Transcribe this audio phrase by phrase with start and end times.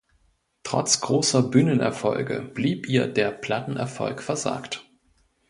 [0.63, 4.89] Trotz großer Bühnenerfolge blieb ihr der Plattenerfolg versagt.